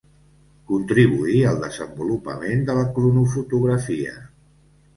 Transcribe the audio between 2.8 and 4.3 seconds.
la cronofotografia.